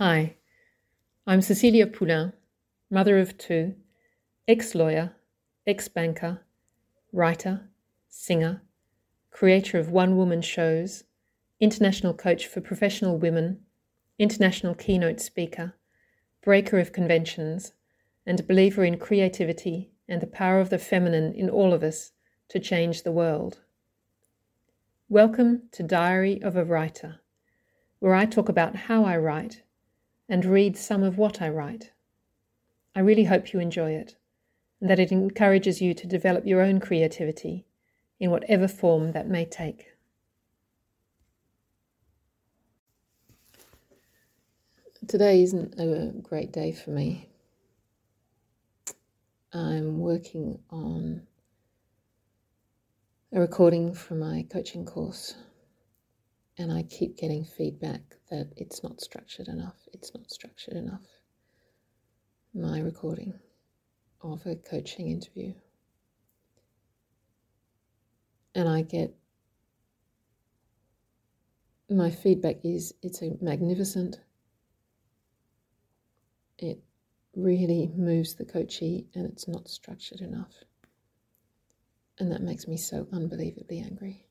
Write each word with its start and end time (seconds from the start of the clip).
Hi, 0.00 0.36
I'm 1.26 1.42
Cecilia 1.42 1.84
Poulain, 1.84 2.32
mother 2.88 3.18
of 3.18 3.36
two, 3.36 3.74
ex 4.46 4.76
lawyer, 4.76 5.16
ex 5.66 5.88
banker, 5.88 6.42
writer, 7.12 7.68
singer, 8.08 8.62
creator 9.32 9.76
of 9.76 9.90
one 9.90 10.16
woman 10.16 10.40
shows, 10.40 11.02
international 11.58 12.14
coach 12.14 12.46
for 12.46 12.60
professional 12.60 13.18
women, 13.18 13.58
international 14.20 14.76
keynote 14.76 15.20
speaker, 15.20 15.74
breaker 16.44 16.78
of 16.78 16.92
conventions, 16.92 17.72
and 18.24 18.46
believer 18.46 18.84
in 18.84 18.98
creativity 18.98 19.90
and 20.06 20.20
the 20.20 20.28
power 20.28 20.60
of 20.60 20.70
the 20.70 20.78
feminine 20.78 21.34
in 21.34 21.50
all 21.50 21.74
of 21.74 21.82
us 21.82 22.12
to 22.50 22.60
change 22.60 23.02
the 23.02 23.10
world. 23.10 23.62
Welcome 25.08 25.62
to 25.72 25.82
Diary 25.82 26.40
of 26.40 26.54
a 26.54 26.64
Writer, 26.64 27.16
where 27.98 28.14
I 28.14 28.26
talk 28.26 28.48
about 28.48 28.76
how 28.76 29.04
I 29.04 29.16
write 29.16 29.62
and 30.28 30.44
read 30.44 30.76
some 30.76 31.02
of 31.02 31.16
what 31.16 31.40
I 31.40 31.48
write. 31.48 31.92
I 32.94 33.00
really 33.00 33.24
hope 33.24 33.52
you 33.52 33.60
enjoy 33.60 33.92
it 33.92 34.16
and 34.80 34.90
that 34.90 34.98
it 34.98 35.10
encourages 35.10 35.80
you 35.80 35.94
to 35.94 36.06
develop 36.06 36.46
your 36.46 36.60
own 36.60 36.80
creativity 36.80 37.66
in 38.20 38.30
whatever 38.30 38.68
form 38.68 39.12
that 39.12 39.28
may 39.28 39.44
take. 39.44 39.86
Today 45.06 45.42
isn't 45.42 45.74
a 45.78 46.12
great 46.20 46.52
day 46.52 46.72
for 46.72 46.90
me. 46.90 47.28
I'm 49.52 50.00
working 50.00 50.58
on 50.68 51.22
a 53.32 53.40
recording 53.40 53.94
from 53.94 54.18
my 54.18 54.46
coaching 54.50 54.84
course, 54.84 55.34
and 56.58 56.70
I 56.70 56.82
keep 56.82 57.16
getting 57.16 57.44
feedback 57.44 58.17
that 58.30 58.52
it's 58.56 58.82
not 58.82 59.00
structured 59.00 59.48
enough. 59.48 59.76
It's 59.92 60.12
not 60.14 60.30
structured 60.30 60.74
enough. 60.74 61.06
My 62.54 62.80
recording 62.80 63.34
of 64.20 64.44
a 64.46 64.56
coaching 64.56 65.10
interview. 65.10 65.54
And 68.54 68.68
I 68.68 68.82
get 68.82 69.14
my 71.90 72.10
feedback 72.10 72.64
is 72.64 72.92
it's 73.02 73.22
a 73.22 73.36
magnificent. 73.40 74.18
It 76.58 76.80
really 77.34 77.90
moves 77.94 78.34
the 78.34 78.44
coachee 78.44 79.06
and 79.14 79.24
it's 79.24 79.48
not 79.48 79.68
structured 79.68 80.20
enough. 80.20 80.52
And 82.18 82.32
that 82.32 82.42
makes 82.42 82.66
me 82.66 82.76
so 82.76 83.06
unbelievably 83.12 83.78
angry. 83.78 84.26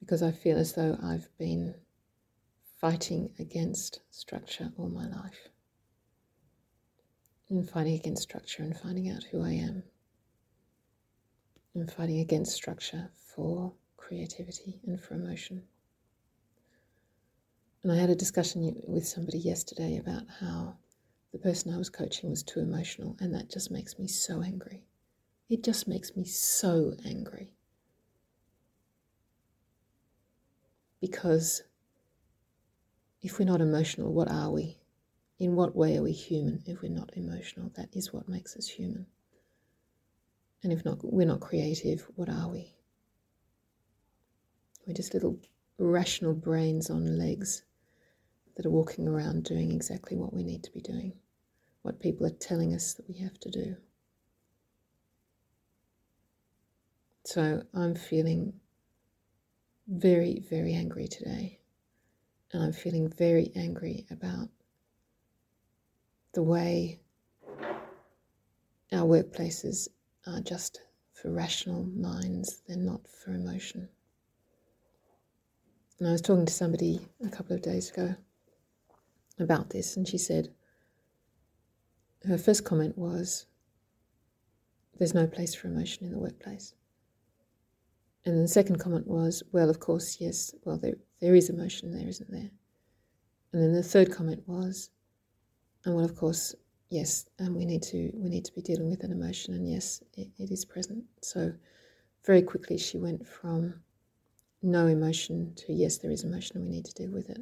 Because 0.00 0.22
I 0.22 0.32
feel 0.32 0.58
as 0.58 0.72
though 0.72 0.98
I've 1.00 1.28
been 1.38 1.76
fighting 2.82 3.30
against 3.38 4.00
structure 4.10 4.72
all 4.76 4.88
my 4.88 5.06
life. 5.06 5.48
And 7.48 7.70
fighting 7.70 7.94
against 7.94 8.24
structure 8.24 8.64
and 8.64 8.76
finding 8.76 9.08
out 9.08 9.22
who 9.30 9.40
I 9.40 9.52
am. 9.52 9.84
And 11.76 11.88
fighting 11.88 12.18
against 12.18 12.50
structure 12.50 13.08
for 13.14 13.72
creativity 13.96 14.80
and 14.84 15.00
for 15.00 15.14
emotion. 15.14 15.62
And 17.84 17.92
I 17.92 17.96
had 17.96 18.10
a 18.10 18.16
discussion 18.16 18.74
with 18.88 19.06
somebody 19.06 19.38
yesterday 19.38 19.98
about 19.98 20.24
how 20.40 20.74
the 21.30 21.38
person 21.38 21.72
I 21.72 21.78
was 21.78 21.88
coaching 21.88 22.30
was 22.30 22.42
too 22.42 22.58
emotional, 22.58 23.16
and 23.20 23.32
that 23.32 23.48
just 23.48 23.70
makes 23.70 23.96
me 23.96 24.08
so 24.08 24.42
angry. 24.42 24.82
It 25.48 25.62
just 25.62 25.86
makes 25.86 26.16
me 26.16 26.24
so 26.24 26.94
angry. 27.06 27.52
Because 31.00 31.62
if 33.22 33.38
we're 33.38 33.44
not 33.44 33.60
emotional, 33.60 34.12
what 34.12 34.30
are 34.30 34.50
we? 34.50 34.78
In 35.38 35.54
what 35.54 35.76
way 35.76 35.96
are 35.96 36.02
we 36.02 36.12
human 36.12 36.62
if 36.66 36.82
we're 36.82 36.90
not 36.90 37.10
emotional? 37.16 37.70
That 37.76 37.88
is 37.92 38.12
what 38.12 38.28
makes 38.28 38.56
us 38.56 38.68
human. 38.68 39.06
And 40.62 40.72
if 40.72 40.84
not, 40.84 40.98
we're 41.02 41.26
not 41.26 41.40
creative, 41.40 42.06
what 42.14 42.28
are 42.28 42.48
we? 42.48 42.74
We're 44.86 44.94
just 44.94 45.14
little 45.14 45.38
rational 45.78 46.34
brains 46.34 46.90
on 46.90 47.18
legs 47.18 47.62
that 48.56 48.66
are 48.66 48.70
walking 48.70 49.08
around 49.08 49.44
doing 49.44 49.72
exactly 49.72 50.16
what 50.16 50.32
we 50.34 50.42
need 50.42 50.62
to 50.64 50.72
be 50.72 50.80
doing, 50.80 51.14
what 51.82 52.00
people 52.00 52.26
are 52.26 52.30
telling 52.30 52.74
us 52.74 52.94
that 52.94 53.08
we 53.08 53.18
have 53.18 53.38
to 53.40 53.50
do. 53.50 53.76
So 57.24 57.62
I'm 57.72 57.94
feeling 57.94 58.54
very, 59.88 60.42
very 60.50 60.74
angry 60.74 61.08
today. 61.08 61.60
And 62.52 62.62
I'm 62.62 62.72
feeling 62.72 63.08
very 63.08 63.50
angry 63.56 64.06
about 64.10 64.48
the 66.34 66.42
way 66.42 67.00
our 68.92 69.06
workplaces 69.06 69.88
are 70.26 70.40
just 70.40 70.80
for 71.14 71.30
rational 71.30 71.84
minds, 71.84 72.62
they're 72.66 72.76
not 72.76 73.06
for 73.06 73.32
emotion. 73.32 73.88
And 75.98 76.08
I 76.08 76.12
was 76.12 76.20
talking 76.20 76.46
to 76.46 76.52
somebody 76.52 77.00
a 77.24 77.28
couple 77.28 77.54
of 77.54 77.62
days 77.62 77.90
ago 77.90 78.16
about 79.38 79.70
this, 79.70 79.96
and 79.96 80.06
she 80.06 80.18
said, 80.18 80.48
her 82.26 82.38
first 82.38 82.64
comment 82.64 82.96
was, 82.96 83.46
There's 84.98 85.14
no 85.14 85.26
place 85.26 85.54
for 85.54 85.68
emotion 85.68 86.06
in 86.06 86.12
the 86.12 86.18
workplace. 86.18 86.74
And 88.24 88.40
the 88.42 88.48
second 88.48 88.78
comment 88.78 89.06
was, 89.06 89.42
Well, 89.52 89.68
of 89.68 89.80
course, 89.80 90.18
yes, 90.20 90.54
well, 90.64 90.78
there, 90.78 90.94
there 91.22 91.36
is 91.36 91.48
emotion 91.48 91.92
there, 91.92 92.08
isn't 92.08 92.30
there? 92.30 92.50
And 93.52 93.62
then 93.62 93.72
the 93.72 93.82
third 93.82 94.12
comment 94.12 94.42
was, 94.46 94.90
and 95.84 95.94
well, 95.94 96.04
of 96.04 96.16
course, 96.16 96.54
yes, 96.90 97.26
and 97.38 97.54
we 97.54 97.64
need 97.64 97.82
to 97.84 98.10
we 98.14 98.28
need 98.28 98.44
to 98.44 98.52
be 98.52 98.60
dealing 98.60 98.90
with 98.90 99.04
an 99.04 99.12
emotion, 99.12 99.54
and 99.54 99.70
yes, 99.70 100.02
it, 100.14 100.28
it 100.36 100.50
is 100.50 100.64
present. 100.64 101.04
So 101.22 101.52
very 102.26 102.42
quickly 102.42 102.76
she 102.76 102.98
went 102.98 103.26
from 103.26 103.74
no 104.62 104.88
emotion 104.88 105.54
to 105.58 105.72
yes, 105.72 105.98
there 105.98 106.10
is 106.10 106.24
emotion, 106.24 106.56
and 106.56 106.64
we 106.66 106.72
need 106.72 106.86
to 106.86 106.94
deal 106.94 107.12
with 107.12 107.30
it. 107.30 107.40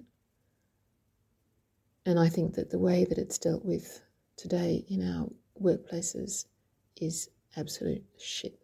And 2.05 2.21
I 2.21 2.29
think 2.29 2.55
that 2.57 2.71
the 2.71 2.79
way 2.79 3.07
that 3.07 3.19
it's 3.19 3.39
dealt 3.39 3.65
with 3.65 4.03
today 4.37 4.85
in 4.89 5.03
our 5.03 5.29
workplaces 5.61 6.45
is 7.01 7.31
absolute 7.57 8.05
shit. 8.19 8.59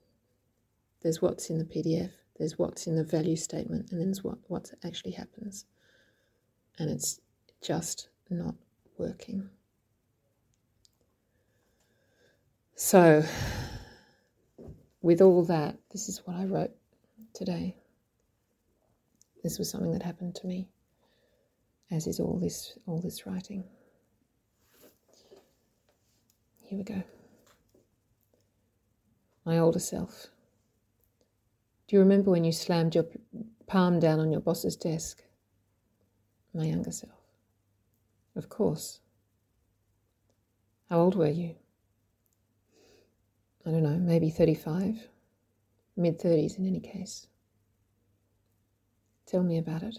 There's 1.01 1.23
what's 1.23 1.49
in 1.49 1.59
the 1.59 1.65
PDF, 1.65 2.13
there's 2.39 2.59
what's 2.59 2.87
in 2.87 2.97
the 2.97 3.05
value 3.05 3.37
statement, 3.37 3.91
and 3.91 4.01
then 4.01 4.09
there's 4.09 4.25
what, 4.25 4.39
what 4.49 4.71
actually 4.85 5.13
happens. 5.13 5.65
And 6.79 6.91
it's 6.91 7.21
just 7.63 8.09
not 8.29 8.55
working. 8.99 9.49
So, 12.75 13.25
with 15.01 15.23
all 15.23 15.45
that, 15.45 15.79
this 15.91 16.09
is 16.09 16.21
what 16.27 16.37
I 16.37 16.45
wrote 16.45 16.73
today. 17.33 17.75
This 19.43 19.59
was 19.59 19.71
something 19.71 19.93
that 19.93 20.03
happened 20.03 20.35
to 20.37 20.47
me, 20.47 20.69
as 21.91 22.07
is 22.07 22.21
all 22.21 22.39
this 22.39 22.77
all 22.87 23.01
this 23.01 23.27
writing. 23.27 23.65
Here 26.63 26.79
we 26.79 26.85
go. 26.85 27.03
My 29.45 29.59
older 29.59 29.79
self. 29.79 30.27
Do 31.87 31.95
you 31.95 32.01
remember 32.01 32.31
when 32.31 32.45
you 32.45 32.53
slammed 32.53 32.95
your 32.95 33.07
palm 33.67 34.01
down 34.01 34.19
on 34.19 34.33
your 34.33 34.41
boss's 34.41 34.77
desk? 34.77 35.23
My 36.53 36.65
younger 36.65 36.91
self. 36.91 37.13
Of 38.35 38.49
course. 38.49 39.01
How 40.91 41.01
old 41.01 41.15
were 41.15 41.29
you? 41.29 41.55
I 43.65 43.71
don't 43.71 43.83
know, 43.83 43.99
maybe 43.99 44.31
35, 44.31 45.09
mid 45.97 46.21
30s 46.21 46.59
in 46.59 46.67
any 46.67 46.81
case. 46.81 47.27
Tell 49.27 49.43
me 49.43 49.59
about 49.59 49.83
it. 49.83 49.99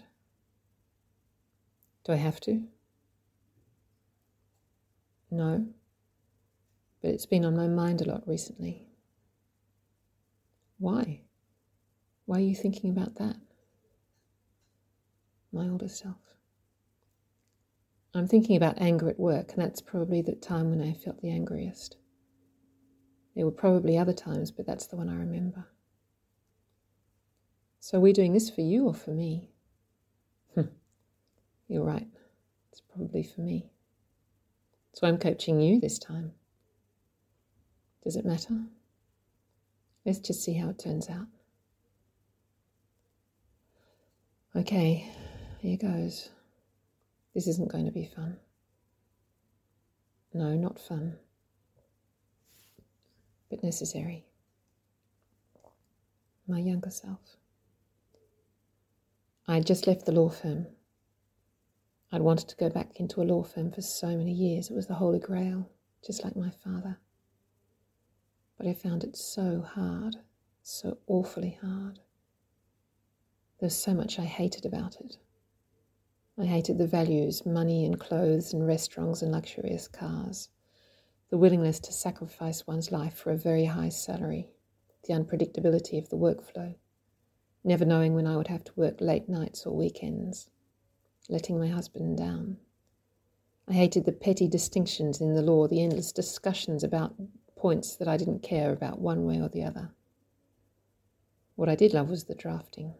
Do 2.04 2.12
I 2.12 2.16
have 2.16 2.40
to? 2.40 2.62
No, 5.30 5.66
but 7.02 7.10
it's 7.10 7.26
been 7.26 7.44
on 7.44 7.54
my 7.54 7.68
mind 7.68 8.00
a 8.00 8.04
lot 8.06 8.26
recently. 8.26 8.88
Why? 10.78 11.20
Why 12.28 12.36
are 12.36 12.40
you 12.40 12.54
thinking 12.54 12.90
about 12.90 13.14
that? 13.14 13.36
My 15.50 15.66
older 15.66 15.88
self. 15.88 16.18
I'm 18.12 18.28
thinking 18.28 18.54
about 18.54 18.82
anger 18.82 19.08
at 19.08 19.18
work, 19.18 19.54
and 19.54 19.62
that's 19.62 19.80
probably 19.80 20.20
the 20.20 20.34
time 20.34 20.68
when 20.68 20.82
I 20.82 20.92
felt 20.92 21.22
the 21.22 21.30
angriest. 21.30 21.96
There 23.34 23.46
were 23.46 23.50
probably 23.50 23.96
other 23.96 24.12
times, 24.12 24.50
but 24.50 24.66
that's 24.66 24.88
the 24.88 24.96
one 24.96 25.08
I 25.08 25.14
remember. 25.14 25.68
So, 27.80 27.96
are 27.96 28.02
we 28.02 28.12
doing 28.12 28.34
this 28.34 28.50
for 28.50 28.60
you 28.60 28.88
or 28.88 28.94
for 28.94 29.12
me? 29.12 29.48
Hmm. 30.54 30.68
You're 31.66 31.82
right. 31.82 32.08
It's 32.70 32.82
probably 32.82 33.22
for 33.22 33.40
me. 33.40 33.70
So, 34.92 35.06
I'm 35.06 35.16
coaching 35.16 35.62
you 35.62 35.80
this 35.80 35.98
time. 35.98 36.32
Does 38.04 38.16
it 38.16 38.26
matter? 38.26 38.66
Let's 40.04 40.18
just 40.18 40.44
see 40.44 40.52
how 40.52 40.68
it 40.68 40.78
turns 40.78 41.08
out. 41.08 41.28
Okay, 44.56 45.10
here 45.60 45.76
goes. 45.76 46.30
This 47.34 47.46
isn't 47.46 47.70
going 47.70 47.84
to 47.84 47.92
be 47.92 48.06
fun. 48.06 48.38
No, 50.32 50.54
not 50.54 50.80
fun, 50.80 51.16
but 53.50 53.62
necessary. 53.62 54.24
My 56.46 56.58
younger 56.58 56.90
self. 56.90 57.36
I 59.46 59.54
had 59.54 59.66
just 59.66 59.86
left 59.86 60.06
the 60.06 60.12
law 60.12 60.28
firm. 60.28 60.66
I'd 62.10 62.22
wanted 62.22 62.48
to 62.48 62.56
go 62.56 62.70
back 62.70 62.92
into 62.96 63.20
a 63.20 63.24
law 63.24 63.42
firm 63.42 63.70
for 63.70 63.82
so 63.82 64.08
many 64.08 64.32
years. 64.32 64.70
It 64.70 64.74
was 64.74 64.86
the 64.86 64.94
Holy 64.94 65.18
Grail, 65.18 65.70
just 66.04 66.24
like 66.24 66.36
my 66.36 66.50
father. 66.64 66.98
But 68.56 68.66
I 68.66 68.74
found 68.74 69.04
it 69.04 69.16
so 69.16 69.60
hard, 69.60 70.16
so 70.62 70.98
awfully 71.06 71.58
hard. 71.60 72.00
There 73.58 73.66
was 73.66 73.76
so 73.76 73.94
much 73.94 74.18
I 74.18 74.24
hated 74.24 74.64
about 74.64 75.00
it. 75.00 75.16
I 76.38 76.44
hated 76.44 76.78
the 76.78 76.86
values, 76.86 77.44
money 77.44 77.84
and 77.84 77.98
clothes 77.98 78.52
and 78.52 78.66
restaurants 78.66 79.22
and 79.22 79.32
luxurious 79.32 79.88
cars, 79.88 80.48
the 81.30 81.38
willingness 81.38 81.80
to 81.80 81.92
sacrifice 81.92 82.66
one's 82.66 82.92
life 82.92 83.14
for 83.14 83.32
a 83.32 83.36
very 83.36 83.64
high 83.64 83.88
salary, 83.88 84.50
the 85.06 85.14
unpredictability 85.14 85.98
of 85.98 86.08
the 86.08 86.16
workflow 86.16 86.74
never 87.64 87.84
knowing 87.84 88.14
when 88.14 88.26
I 88.26 88.36
would 88.36 88.48
have 88.48 88.64
to 88.64 88.72
work 88.76 89.00
late 89.00 89.28
nights 89.28 89.66
or 89.66 89.76
weekends, 89.76 90.48
letting 91.28 91.58
my 91.58 91.68
husband 91.68 92.16
down. 92.16 92.56
I 93.68 93.74
hated 93.74 94.06
the 94.06 94.12
petty 94.12 94.48
distinctions 94.48 95.20
in 95.20 95.34
the 95.34 95.42
law, 95.42 95.68
the 95.68 95.82
endless 95.82 96.10
discussions 96.10 96.82
about 96.82 97.14
points 97.56 97.96
that 97.96 98.08
I 98.08 98.16
didn't 98.16 98.42
care 98.42 98.72
about 98.72 99.00
one 99.00 99.24
way 99.24 99.40
or 99.40 99.48
the 99.48 99.64
other. 99.64 99.90
What 101.56 101.68
I 101.68 101.74
did 101.74 101.92
love 101.92 102.08
was 102.08 102.24
the 102.24 102.34
drafting. 102.34 102.94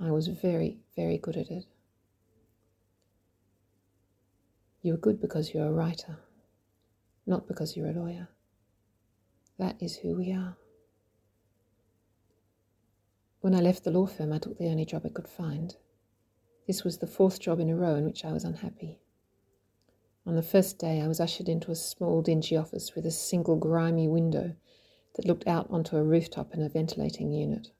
I 0.00 0.10
was 0.10 0.28
very, 0.28 0.78
very 0.96 1.18
good 1.18 1.36
at 1.36 1.50
it. 1.50 1.66
You 4.82 4.94
are 4.94 4.98
good 4.98 5.20
because 5.20 5.54
you're 5.54 5.66
a 5.66 5.72
writer, 5.72 6.18
not 7.26 7.48
because 7.48 7.76
you're 7.76 7.88
a 7.88 7.92
lawyer. 7.92 8.28
That 9.58 9.76
is 9.80 9.96
who 9.96 10.16
we 10.16 10.32
are. 10.32 10.56
When 13.40 13.54
I 13.54 13.60
left 13.60 13.84
the 13.84 13.90
law 13.90 14.06
firm, 14.06 14.32
I 14.32 14.38
took 14.38 14.58
the 14.58 14.68
only 14.68 14.84
job 14.84 15.02
I 15.04 15.10
could 15.10 15.28
find. 15.28 15.76
This 16.66 16.82
was 16.82 16.98
the 16.98 17.06
fourth 17.06 17.40
job 17.40 17.60
in 17.60 17.70
a 17.70 17.76
row 17.76 17.94
in 17.94 18.04
which 18.04 18.24
I 18.24 18.32
was 18.32 18.44
unhappy. 18.44 18.98
On 20.26 20.34
the 20.34 20.42
first 20.42 20.78
day, 20.78 21.02
I 21.02 21.08
was 21.08 21.20
ushered 21.20 21.48
into 21.48 21.70
a 21.70 21.76
small, 21.76 22.22
dingy 22.22 22.56
office 22.56 22.94
with 22.94 23.04
a 23.04 23.10
single 23.10 23.56
grimy 23.56 24.08
window 24.08 24.56
that 25.14 25.26
looked 25.26 25.46
out 25.46 25.66
onto 25.70 25.96
a 25.96 26.02
rooftop 26.02 26.52
and 26.54 26.62
a 26.62 26.68
ventilating 26.68 27.32
unit. 27.32 27.70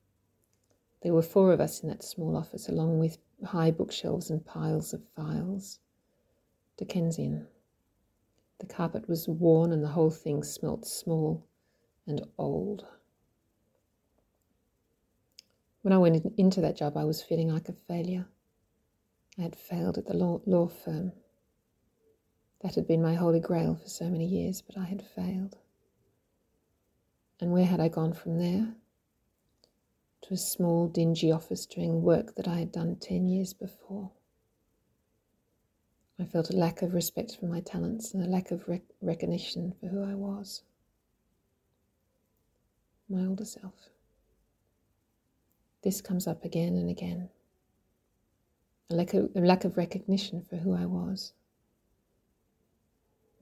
There 1.04 1.12
were 1.12 1.20
four 1.20 1.52
of 1.52 1.60
us 1.60 1.82
in 1.82 1.90
that 1.90 2.02
small 2.02 2.34
office, 2.34 2.66
along 2.66 2.98
with 2.98 3.18
high 3.44 3.70
bookshelves 3.70 4.30
and 4.30 4.44
piles 4.44 4.94
of 4.94 5.06
files. 5.14 5.78
Dickensian. 6.78 7.46
The 8.58 8.66
carpet 8.66 9.06
was 9.06 9.28
worn 9.28 9.70
and 9.70 9.84
the 9.84 9.88
whole 9.88 10.10
thing 10.10 10.42
smelt 10.42 10.86
small 10.86 11.44
and 12.06 12.26
old. 12.38 12.86
When 15.82 15.92
I 15.92 15.98
went 15.98 16.24
into 16.38 16.62
that 16.62 16.78
job, 16.78 16.96
I 16.96 17.04
was 17.04 17.20
feeling 17.20 17.52
like 17.52 17.68
a 17.68 17.74
failure. 17.74 18.26
I 19.38 19.42
had 19.42 19.56
failed 19.56 19.98
at 19.98 20.06
the 20.06 20.16
law, 20.16 20.40
law 20.46 20.68
firm. 20.68 21.12
That 22.60 22.76
had 22.76 22.88
been 22.88 23.02
my 23.02 23.14
holy 23.14 23.40
grail 23.40 23.74
for 23.74 23.90
so 23.90 24.08
many 24.08 24.24
years, 24.24 24.62
but 24.62 24.78
I 24.78 24.84
had 24.84 25.04
failed. 25.04 25.58
And 27.42 27.52
where 27.52 27.66
had 27.66 27.80
I 27.80 27.88
gone 27.88 28.14
from 28.14 28.38
there? 28.38 28.74
To 30.24 30.32
a 30.32 30.38
small, 30.38 30.88
dingy 30.88 31.30
office 31.30 31.66
doing 31.66 32.00
work 32.00 32.34
that 32.36 32.48
I 32.48 32.58
had 32.58 32.72
done 32.72 32.96
10 32.96 33.28
years 33.28 33.52
before. 33.52 34.10
I 36.18 36.24
felt 36.24 36.48
a 36.48 36.56
lack 36.56 36.80
of 36.80 36.94
respect 36.94 37.36
for 37.38 37.44
my 37.44 37.60
talents 37.60 38.14
and 38.14 38.24
a 38.24 38.26
lack 38.26 38.50
of 38.50 38.66
rec- 38.66 38.94
recognition 39.02 39.74
for 39.78 39.88
who 39.88 40.02
I 40.02 40.14
was. 40.14 40.62
My 43.06 43.26
older 43.26 43.44
self. 43.44 43.90
This 45.82 46.00
comes 46.00 46.26
up 46.26 46.42
again 46.42 46.76
and 46.78 46.88
again. 46.88 47.28
A 48.88 48.94
lack, 48.94 49.12
of, 49.12 49.28
a 49.36 49.40
lack 49.40 49.66
of 49.66 49.76
recognition 49.76 50.40
for 50.40 50.56
who 50.56 50.74
I 50.74 50.86
was. 50.86 51.34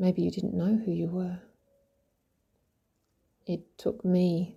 Maybe 0.00 0.22
you 0.22 0.32
didn't 0.32 0.54
know 0.54 0.82
who 0.84 0.90
you 0.90 1.06
were. 1.06 1.38
It 3.46 3.78
took 3.78 4.04
me, 4.04 4.56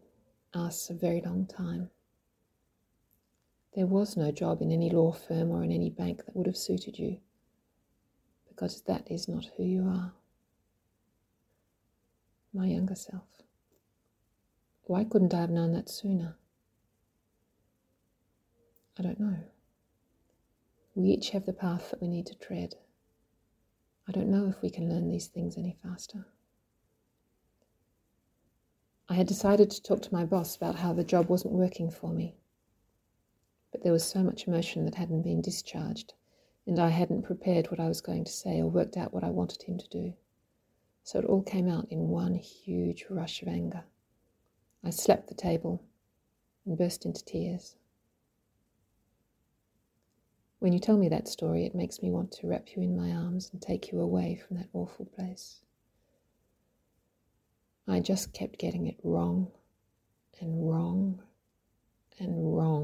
us, 0.55 0.89
a 0.89 0.95
very 0.95 1.21
long 1.21 1.45
time. 1.45 1.91
There 3.75 3.85
was 3.85 4.15
no 4.15 4.31
job 4.31 4.61
in 4.61 4.71
any 4.71 4.89
law 4.89 5.11
firm 5.11 5.51
or 5.51 5.61
in 5.61 5.71
any 5.71 5.89
bank 5.89 6.25
that 6.25 6.35
would 6.35 6.47
have 6.47 6.55
suited 6.55 6.97
you, 6.97 7.17
because 8.47 8.81
that 8.83 9.11
is 9.11 9.27
not 9.27 9.49
who 9.57 9.63
you 9.63 9.85
are. 9.85 10.13
My 12.53 12.67
younger 12.67 12.95
self. 12.95 13.27
Why 14.85 15.03
couldn't 15.03 15.33
I 15.33 15.41
have 15.41 15.49
known 15.49 15.73
that 15.73 15.89
sooner? 15.89 16.37
I 18.97 19.03
don't 19.03 19.19
know. 19.19 19.39
We 20.93 21.09
each 21.09 21.31
have 21.31 21.45
the 21.45 21.51
path 21.51 21.91
that 21.91 22.01
we 22.01 22.07
need 22.07 22.27
to 22.27 22.35
tread. 22.35 22.75
I 24.07 24.13
don't 24.13 24.29
know 24.29 24.47
if 24.47 24.61
we 24.61 24.69
can 24.69 24.87
learn 24.87 25.09
these 25.09 25.27
things 25.27 25.57
any 25.57 25.75
faster. 25.83 26.25
I 29.09 29.15
had 29.15 29.27
decided 29.27 29.69
to 29.71 29.83
talk 29.83 30.01
to 30.03 30.13
my 30.13 30.23
boss 30.23 30.55
about 30.55 30.77
how 30.77 30.93
the 30.93 31.03
job 31.03 31.27
wasn't 31.27 31.55
working 31.55 31.91
for 31.91 32.13
me. 32.13 32.35
But 33.75 33.83
there 33.83 33.91
was 33.91 34.05
so 34.05 34.23
much 34.23 34.47
emotion 34.47 34.85
that 34.85 34.95
hadn't 34.95 35.23
been 35.23 35.41
discharged, 35.41 36.13
and 36.65 36.79
I 36.79 36.87
hadn't 36.87 37.23
prepared 37.23 37.69
what 37.69 37.79
I 37.81 37.89
was 37.89 37.99
going 37.99 38.23
to 38.23 38.31
say 38.31 38.61
or 38.61 38.69
worked 38.69 38.95
out 38.95 39.13
what 39.13 39.25
I 39.25 39.29
wanted 39.29 39.63
him 39.63 39.77
to 39.77 39.89
do. 39.89 40.13
So 41.03 41.19
it 41.19 41.25
all 41.25 41.41
came 41.41 41.67
out 41.67 41.91
in 41.91 42.07
one 42.07 42.35
huge 42.35 43.05
rush 43.09 43.41
of 43.41 43.49
anger. 43.49 43.83
I 44.81 44.91
slapped 44.91 45.27
the 45.27 45.33
table 45.33 45.83
and 46.65 46.77
burst 46.77 47.05
into 47.05 47.25
tears. 47.25 47.75
When 50.59 50.71
you 50.71 50.79
tell 50.79 50.95
me 50.95 51.09
that 51.09 51.27
story, 51.27 51.65
it 51.65 51.75
makes 51.75 52.01
me 52.01 52.11
want 52.11 52.31
to 52.31 52.47
wrap 52.47 52.77
you 52.77 52.81
in 52.81 52.95
my 52.95 53.11
arms 53.11 53.49
and 53.51 53.61
take 53.61 53.91
you 53.91 53.99
away 53.99 54.37
from 54.37 54.55
that 54.55 54.69
awful 54.71 55.05
place. 55.05 55.59
I 57.89 57.99
just 57.99 58.31
kept 58.31 58.57
getting 58.57 58.87
it 58.87 59.01
wrong 59.03 59.51
and 60.39 60.65
wrong 60.65 61.21
and 62.19 62.55
wrong. 62.55 62.74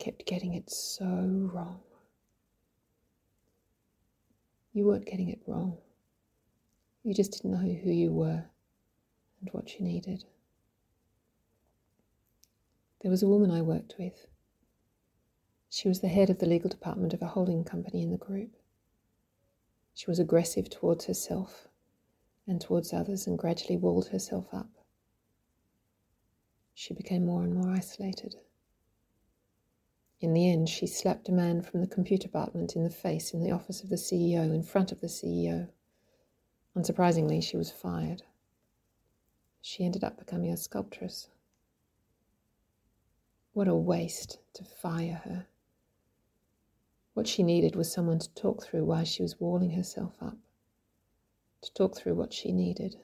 Kept 0.00 0.26
getting 0.26 0.54
it 0.54 0.68
so 0.68 1.04
wrong. 1.52 1.78
You 4.72 4.86
weren't 4.86 5.06
getting 5.06 5.28
it 5.28 5.42
wrong. 5.46 5.78
You 7.04 7.14
just 7.14 7.30
didn't 7.32 7.52
know 7.52 7.58
who 7.58 7.90
you 7.92 8.10
were 8.10 8.44
and 9.40 9.50
what 9.52 9.78
you 9.78 9.84
needed. 9.86 10.24
There 13.02 13.10
was 13.12 13.22
a 13.22 13.28
woman 13.28 13.52
I 13.52 13.62
worked 13.62 13.94
with 13.96 14.26
she 15.72 15.86
was 15.86 16.00
the 16.00 16.08
head 16.08 16.30
of 16.30 16.40
the 16.40 16.46
legal 16.46 16.68
department 16.68 17.14
of 17.14 17.22
a 17.22 17.28
holding 17.28 17.62
company 17.62 18.02
in 18.02 18.10
the 18.10 18.18
group. 18.18 18.56
She 19.94 20.10
was 20.10 20.18
aggressive 20.18 20.68
towards 20.68 21.04
herself 21.04 21.68
and 22.46 22.60
towards 22.60 22.92
others 22.92 23.28
and 23.28 23.38
gradually 23.38 23.76
walled 23.76 24.08
herself 24.08 24.52
up. 24.52 24.68
She 26.74 26.92
became 26.92 27.24
more 27.24 27.44
and 27.44 27.54
more 27.54 27.72
isolated. 27.72 28.34
In 30.20 30.34
the 30.34 30.50
end, 30.50 30.68
she 30.68 30.86
slapped 30.86 31.30
a 31.30 31.32
man 31.32 31.62
from 31.62 31.80
the 31.80 31.86
computer 31.86 32.24
department 32.24 32.76
in 32.76 32.84
the 32.84 32.90
face 32.90 33.32
in 33.32 33.42
the 33.42 33.50
office 33.50 33.82
of 33.82 33.88
the 33.88 33.96
CEO, 33.96 34.54
in 34.54 34.62
front 34.62 34.92
of 34.92 35.00
the 35.00 35.06
CEO. 35.06 35.68
Unsurprisingly, 36.76 37.42
she 37.42 37.56
was 37.56 37.70
fired. 37.70 38.22
She 39.62 39.84
ended 39.84 40.04
up 40.04 40.18
becoming 40.18 40.52
a 40.52 40.56
sculptress. 40.56 41.28
What 43.52 43.66
a 43.66 43.74
waste 43.74 44.38
to 44.54 44.64
fire 44.64 45.22
her. 45.24 45.46
What 47.14 47.26
she 47.26 47.42
needed 47.42 47.74
was 47.74 47.90
someone 47.90 48.18
to 48.18 48.34
talk 48.34 48.62
through 48.62 48.84
why 48.84 49.04
she 49.04 49.22
was 49.22 49.40
walling 49.40 49.70
herself 49.70 50.14
up, 50.20 50.36
to 51.62 51.72
talk 51.72 51.96
through 51.96 52.14
what 52.14 52.32
she 52.32 52.52
needed, 52.52 52.96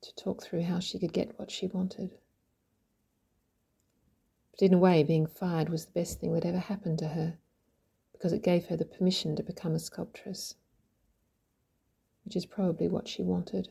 to 0.00 0.14
talk 0.14 0.42
through 0.42 0.62
how 0.62 0.78
she 0.78 0.98
could 0.98 1.12
get 1.12 1.38
what 1.38 1.50
she 1.50 1.66
wanted. 1.66 2.18
But 4.58 4.66
in 4.66 4.74
a 4.74 4.78
way, 4.78 5.04
being 5.04 5.26
fired 5.26 5.68
was 5.68 5.84
the 5.84 5.92
best 5.92 6.18
thing 6.18 6.32
that 6.32 6.44
ever 6.44 6.58
happened 6.58 6.98
to 6.98 7.08
her 7.08 7.38
because 8.12 8.32
it 8.32 8.42
gave 8.42 8.66
her 8.66 8.76
the 8.76 8.84
permission 8.84 9.36
to 9.36 9.42
become 9.44 9.76
a 9.76 9.78
sculptress, 9.78 10.56
which 12.24 12.34
is 12.34 12.44
probably 12.44 12.88
what 12.88 13.06
she 13.06 13.22
wanted 13.22 13.68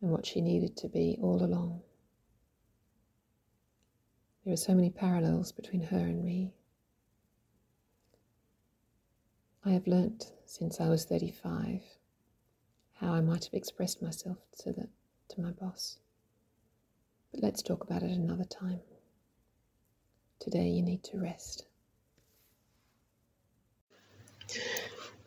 and 0.00 0.10
what 0.10 0.26
she 0.26 0.40
needed 0.40 0.76
to 0.78 0.88
be 0.88 1.16
all 1.22 1.44
along. 1.44 1.82
There 4.44 4.52
are 4.52 4.56
so 4.56 4.74
many 4.74 4.90
parallels 4.90 5.52
between 5.52 5.82
her 5.82 5.98
and 5.98 6.24
me. 6.24 6.52
I 9.64 9.70
have 9.70 9.86
learnt 9.86 10.32
since 10.44 10.80
I 10.80 10.88
was 10.88 11.04
35 11.04 11.80
how 12.94 13.12
I 13.12 13.20
might 13.20 13.44
have 13.44 13.54
expressed 13.54 14.02
myself 14.02 14.38
to, 14.58 14.72
the, 14.72 14.88
to 15.28 15.40
my 15.40 15.52
boss. 15.52 15.98
But 17.30 17.42
let's 17.42 17.62
talk 17.62 17.84
about 17.84 18.02
it 18.02 18.10
another 18.10 18.44
time. 18.44 18.80
Today 20.42 20.70
you 20.70 20.82
need 20.82 21.04
to 21.04 21.20
rest. 21.20 21.66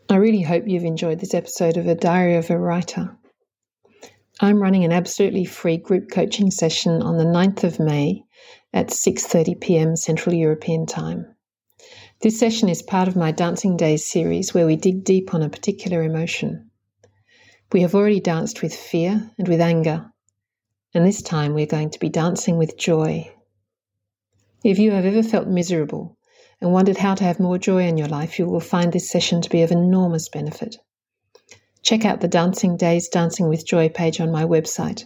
I 0.09 0.17
really 0.17 0.41
hope 0.41 0.65
you've 0.67 0.83
enjoyed 0.83 1.21
this 1.21 1.33
episode 1.33 1.77
of 1.77 1.87
A 1.87 1.95
Diary 1.95 2.35
of 2.35 2.49
a 2.49 2.59
Writer. 2.59 3.15
I'm 4.41 4.61
running 4.61 4.83
an 4.83 4.91
absolutely 4.91 5.45
free 5.45 5.77
group 5.77 6.11
coaching 6.11 6.51
session 6.51 7.01
on 7.01 7.17
the 7.17 7.23
9th 7.23 7.63
of 7.63 7.79
May 7.79 8.25
at 8.73 8.87
6:30 8.87 9.61
p.m. 9.61 9.95
Central 9.95 10.35
European 10.35 10.85
Time. 10.85 11.33
This 12.19 12.37
session 12.37 12.67
is 12.67 12.83
part 12.83 13.07
of 13.07 13.15
my 13.15 13.31
Dancing 13.31 13.77
Days 13.77 14.03
series 14.03 14.53
where 14.53 14.65
we 14.65 14.75
dig 14.75 15.05
deep 15.05 15.33
on 15.33 15.41
a 15.41 15.49
particular 15.49 16.03
emotion. 16.03 16.71
We 17.71 17.83
have 17.83 17.95
already 17.95 18.19
danced 18.19 18.61
with 18.61 18.75
fear 18.75 19.31
and 19.37 19.47
with 19.47 19.61
anger, 19.61 20.11
and 20.93 21.05
this 21.05 21.21
time 21.21 21.53
we're 21.53 21.67
going 21.67 21.91
to 21.91 21.99
be 21.99 22.09
dancing 22.09 22.57
with 22.57 22.77
joy. 22.77 23.31
If 24.63 24.79
you 24.79 24.91
have 24.91 25.05
ever 25.05 25.23
felt 25.23 25.47
miserable 25.47 26.17
and 26.61 26.71
wondered 26.71 26.97
how 26.97 27.15
to 27.15 27.23
have 27.23 27.39
more 27.39 27.57
joy 27.57 27.87
in 27.87 27.97
your 27.97 28.07
life, 28.07 28.37
you 28.39 28.45
will 28.45 28.59
find 28.59 28.91
this 28.91 29.09
session 29.09 29.41
to 29.41 29.49
be 29.49 29.61
of 29.61 29.71
enormous 29.71 30.27
benefit. 30.29 30.77
Check 31.83 32.03
out 32.05 32.21
the 32.21 32.27
Dancing 32.27 32.77
Days 32.77 33.09
Dancing 33.09 33.47
with 33.47 33.67
Joy 33.67 33.89
page 33.89 34.19
on 34.19 34.31
my 34.31 34.43
website, 34.43 35.03